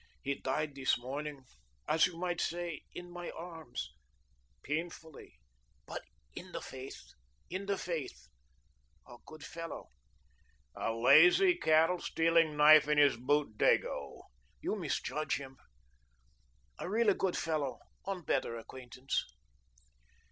"He 0.23 0.33
died 0.33 0.73
this 0.73 0.97
morning 0.97 1.45
as 1.87 2.07
you 2.07 2.17
might 2.17 2.41
say, 2.41 2.81
in 2.91 3.11
my 3.11 3.29
arms, 3.29 3.93
painfully, 4.63 5.37
but 5.85 6.01
in 6.33 6.53
the 6.53 6.59
faith, 6.59 6.99
in 7.51 7.67
the 7.67 7.77
faith. 7.77 8.25
A 9.07 9.17
good 9.27 9.43
fellow." 9.45 9.89
"A 10.75 10.91
lazy, 10.91 11.55
cattle 11.55 11.99
stealing, 11.99 12.57
knife 12.57 12.87
in 12.87 12.97
his 12.97 13.15
boot 13.15 13.59
Dago." 13.59 14.23
"You 14.59 14.75
misjudge 14.75 15.35
him. 15.35 15.57
A 16.79 16.89
really 16.89 17.13
good 17.13 17.37
fellow 17.37 17.77
on 18.03 18.23
better 18.23 18.57
acquaintance." 18.57 19.23